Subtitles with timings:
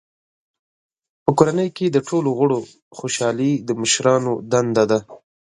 [1.23, 2.59] په کورنۍ کې د ټولو غړو
[2.97, 4.99] خوشحالي د مشرانو دنده ده.